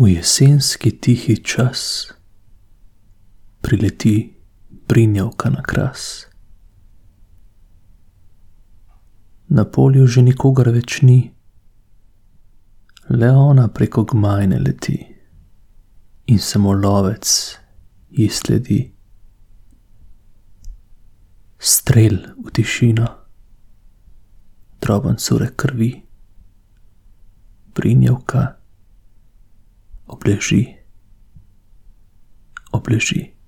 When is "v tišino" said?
22.40-23.10